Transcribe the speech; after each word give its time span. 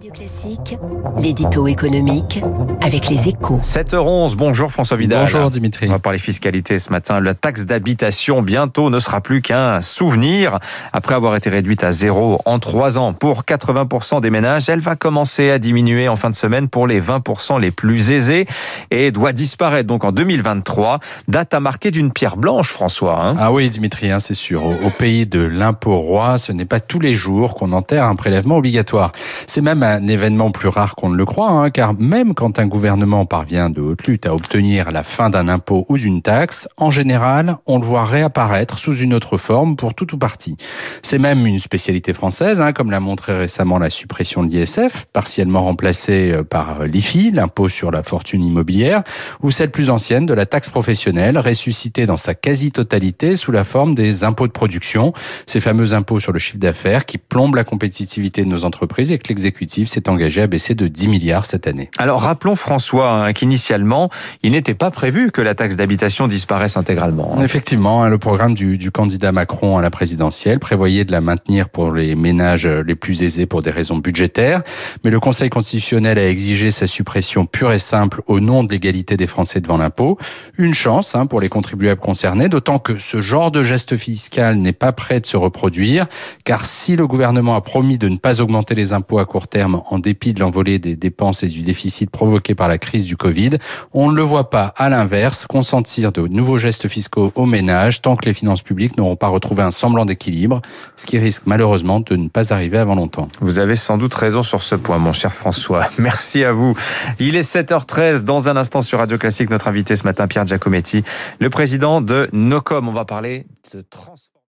Radio 0.00 0.12
Classique, 0.12 0.78
l'édito 1.18 1.66
économique 1.66 2.42
avec 2.80 3.10
les 3.10 3.28
échos. 3.28 3.60
7h11, 3.62 4.34
bonjour 4.34 4.72
François 4.72 4.96
Vidal. 4.96 5.20
Bonjour 5.20 5.50
Dimitri. 5.50 5.88
On 5.88 5.92
va 5.92 5.98
parler 5.98 6.18
fiscalité 6.18 6.78
ce 6.78 6.88
matin. 6.88 7.20
La 7.20 7.34
taxe 7.34 7.66
d'habitation 7.66 8.40
bientôt 8.40 8.88
ne 8.88 8.98
sera 8.98 9.20
plus 9.20 9.42
qu'un 9.42 9.82
souvenir. 9.82 10.58
Après 10.94 11.14
avoir 11.14 11.36
été 11.36 11.50
réduite 11.50 11.84
à 11.84 11.92
zéro 11.92 12.40
en 12.46 12.58
trois 12.58 12.96
ans 12.96 13.12
pour 13.12 13.42
80% 13.42 14.22
des 14.22 14.30
ménages, 14.30 14.70
elle 14.70 14.80
va 14.80 14.96
commencer 14.96 15.50
à 15.50 15.58
diminuer 15.58 16.08
en 16.08 16.16
fin 16.16 16.30
de 16.30 16.34
semaine 16.34 16.68
pour 16.68 16.86
les 16.86 16.98
20% 17.02 17.60
les 17.60 17.70
plus 17.70 18.10
aisés 18.10 18.46
et 18.90 19.10
doit 19.10 19.32
disparaître 19.32 19.86
donc 19.86 20.04
en 20.04 20.12
2023. 20.12 21.00
Date 21.28 21.52
à 21.52 21.60
marquer 21.60 21.90
d'une 21.90 22.10
pierre 22.10 22.38
blanche, 22.38 22.70
François. 22.70 23.22
hein. 23.22 23.36
Ah 23.38 23.52
oui 23.52 23.68
Dimitri, 23.68 24.10
hein, 24.10 24.20
c'est 24.20 24.32
sûr. 24.32 24.64
Au, 24.64 24.70
au 24.82 24.88
pays 24.90 25.26
de 25.26 25.40
l'impôt 25.42 25.98
roi, 25.98 26.38
ce 26.38 26.52
n'est 26.52 26.64
pas 26.64 26.80
tous 26.80 27.00
les 27.00 27.12
jours 27.12 27.54
qu'on 27.54 27.72
enterre 27.72 28.04
un 28.06 28.16
prélèvement 28.16 28.56
obligatoire. 28.56 29.12
C'est 29.46 29.60
même 29.60 29.82
un 29.94 30.06
événement 30.06 30.50
plus 30.50 30.68
rare 30.68 30.94
qu'on 30.94 31.08
ne 31.08 31.16
le 31.16 31.24
croit, 31.24 31.50
hein, 31.50 31.70
car 31.70 31.94
même 31.94 32.34
quand 32.34 32.58
un 32.58 32.66
gouvernement 32.66 33.26
parvient 33.26 33.70
de 33.70 33.80
haute 33.80 34.06
lutte 34.06 34.26
à 34.26 34.34
obtenir 34.34 34.90
la 34.90 35.02
fin 35.02 35.30
d'un 35.30 35.48
impôt 35.48 35.86
ou 35.88 35.98
d'une 35.98 36.22
taxe, 36.22 36.68
en 36.76 36.90
général, 36.90 37.56
on 37.66 37.78
le 37.78 37.86
voit 37.86 38.04
réapparaître 38.04 38.78
sous 38.78 38.96
une 38.96 39.14
autre 39.14 39.36
forme 39.36 39.76
pour 39.76 39.94
tout 39.94 40.14
ou 40.14 40.18
partie. 40.18 40.56
C'est 41.02 41.18
même 41.18 41.46
une 41.46 41.58
spécialité 41.58 42.12
française, 42.12 42.60
hein, 42.60 42.72
comme 42.72 42.90
l'a 42.90 43.00
montré 43.00 43.36
récemment 43.36 43.78
la 43.78 43.90
suppression 43.90 44.42
de 44.42 44.50
l'ISF, 44.50 45.06
partiellement 45.12 45.64
remplacée 45.64 46.32
euh, 46.32 46.42
par 46.42 46.84
l'IFI, 46.84 47.30
l'impôt 47.30 47.68
sur 47.68 47.90
la 47.90 48.02
fortune 48.02 48.44
immobilière, 48.44 49.02
ou 49.42 49.50
celle 49.50 49.70
plus 49.70 49.90
ancienne 49.90 50.26
de 50.26 50.34
la 50.34 50.46
taxe 50.46 50.68
professionnelle, 50.68 51.38
ressuscitée 51.38 52.06
dans 52.06 52.16
sa 52.16 52.34
quasi-totalité 52.34 53.36
sous 53.36 53.52
la 53.52 53.64
forme 53.64 53.94
des 53.94 54.24
impôts 54.24 54.46
de 54.46 54.52
production, 54.52 55.12
ces 55.46 55.60
fameux 55.60 55.94
impôts 55.94 56.20
sur 56.20 56.32
le 56.32 56.38
chiffre 56.38 56.58
d'affaires 56.58 57.06
qui 57.06 57.18
plombent 57.18 57.54
la 57.54 57.64
compétitivité 57.64 58.44
de 58.44 58.48
nos 58.48 58.64
entreprises 58.64 59.10
et 59.10 59.18
que 59.18 59.28
l'exécutif 59.28 59.69
s'est 59.88 60.08
engagé 60.08 60.42
à 60.42 60.46
baisser 60.46 60.74
de 60.74 60.88
10 60.88 61.08
milliards 61.08 61.46
cette 61.46 61.66
année. 61.66 61.90
Alors 61.98 62.22
rappelons 62.22 62.54
François 62.54 63.12
hein, 63.12 63.32
qu'initialement, 63.32 64.10
il 64.42 64.52
n'était 64.52 64.74
pas 64.74 64.90
prévu 64.90 65.30
que 65.30 65.40
la 65.40 65.54
taxe 65.54 65.76
d'habitation 65.76 66.26
disparaisse 66.26 66.76
intégralement. 66.76 67.34
hein. 67.36 67.42
Effectivement, 67.42 68.02
hein, 68.02 68.08
le 68.08 68.18
programme 68.18 68.54
du, 68.54 68.78
du 68.78 68.90
candidat 68.90 69.32
Macron 69.32 69.78
à 69.78 69.82
la 69.82 69.90
présidentielle 69.90 70.58
prévoyait 70.58 71.04
de 71.04 71.12
la 71.12 71.20
maintenir 71.20 71.68
pour 71.68 71.92
les 71.92 72.16
ménages 72.16 72.66
les 72.66 72.94
plus 72.94 73.22
aisés 73.22 73.46
pour 73.46 73.62
des 73.62 73.70
raisons 73.70 73.98
budgétaires, 73.98 74.62
mais 75.04 75.10
le 75.10 75.20
Conseil 75.20 75.50
constitutionnel 75.50 76.18
a 76.18 76.28
exigé 76.28 76.70
sa 76.70 76.86
suppression 76.86 77.44
pure 77.46 77.72
et 77.72 77.78
simple 77.78 78.22
au 78.26 78.40
nom 78.40 78.64
de 78.64 78.70
l'égalité 78.72 79.16
des 79.16 79.26
Français 79.26 79.60
devant 79.60 79.76
l'impôt. 79.76 80.18
Une 80.58 80.74
chance 80.74 81.14
pour 81.28 81.40
les 81.40 81.48
contribuables 81.48 82.00
concernés, 82.00 82.48
d'autant 82.48 82.78
que 82.78 82.98
ce 82.98 83.20
genre 83.20 83.50
de 83.50 83.62
geste 83.62 83.96
fiscal 83.96 84.56
n'est 84.56 84.72
pas 84.72 84.92
prêt 84.92 85.20
de 85.20 85.26
se 85.26 85.36
reproduire, 85.36 86.06
car 86.44 86.66
si 86.66 86.96
le 86.96 87.06
gouvernement 87.06 87.54
a 87.54 87.60
promis 87.60 87.98
de 87.98 88.08
ne 88.08 88.16
pas 88.16 88.40
augmenter 88.40 88.74
les 88.74 88.92
impôts 88.92 89.18
à 89.18 89.24
court 89.24 89.48
terme 89.48 89.59
en 89.62 89.98
dépit 89.98 90.34
de 90.34 90.40
l'envolée 90.40 90.78
des 90.78 90.96
dépenses 90.96 91.42
et 91.42 91.48
du 91.48 91.62
déficit 91.62 92.10
provoqué 92.10 92.54
par 92.54 92.68
la 92.68 92.78
crise 92.78 93.04
du 93.04 93.16
Covid, 93.16 93.58
on 93.92 94.10
ne 94.10 94.16
le 94.16 94.22
voit 94.22 94.50
pas, 94.50 94.74
à 94.76 94.88
l'inverse, 94.88 95.46
consentir 95.46 96.12
de 96.12 96.26
nouveaux 96.26 96.58
gestes 96.58 96.88
fiscaux 96.88 97.32
aux 97.34 97.46
ménages 97.46 98.02
tant 98.02 98.16
que 98.16 98.26
les 98.26 98.34
finances 98.34 98.62
publiques 98.62 98.96
n'auront 98.96 99.16
pas 99.16 99.28
retrouvé 99.28 99.62
un 99.62 99.70
semblant 99.70 100.04
d'équilibre, 100.04 100.60
ce 100.96 101.06
qui 101.06 101.18
risque 101.18 101.42
malheureusement 101.46 102.00
de 102.00 102.16
ne 102.16 102.28
pas 102.28 102.52
arriver 102.52 102.78
avant 102.78 102.94
longtemps. 102.94 103.28
Vous 103.40 103.58
avez 103.58 103.76
sans 103.76 103.98
doute 103.98 104.14
raison 104.14 104.42
sur 104.42 104.62
ce 104.62 104.74
point, 104.74 104.98
mon 104.98 105.12
cher 105.12 105.32
François. 105.32 105.88
Merci 105.98 106.44
à 106.44 106.52
vous. 106.52 106.76
Il 107.18 107.36
est 107.36 107.48
7h13. 107.48 108.22
Dans 108.22 108.48
un 108.48 108.56
instant 108.56 108.82
sur 108.82 108.98
Radio 108.98 109.18
Classique, 109.18 109.50
notre 109.50 109.68
invité 109.68 109.96
ce 109.96 110.04
matin, 110.04 110.26
Pierre 110.26 110.46
Giacometti, 110.46 111.02
le 111.38 111.50
président 111.50 112.00
de 112.00 112.28
Nocom. 112.32 112.88
On 112.88 112.92
va 112.92 113.04
parler 113.04 113.46
de 113.72 113.82
transfert. 113.82 114.30